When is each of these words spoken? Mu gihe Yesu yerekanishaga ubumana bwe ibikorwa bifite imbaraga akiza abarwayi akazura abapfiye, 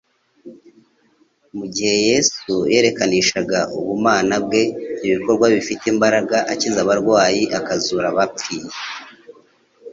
Mu 1.57 1.65
gihe 1.73 1.95
Yesu 2.07 2.53
yerekanishaga 2.73 3.59
ubumana 3.77 4.35
bwe 4.45 4.61
ibikorwa 5.05 5.45
bifite 5.55 5.83
imbaraga 5.93 6.37
akiza 6.51 6.79
abarwayi 6.83 7.43
akazura 7.59 8.07
abapfiye, 8.11 8.69